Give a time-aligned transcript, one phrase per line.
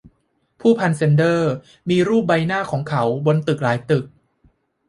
[0.61, 1.33] ผู้พันแซนเดอ
[1.89, 4.05] มีรูปใบหน้าของเค้าบนตึกหลายตึก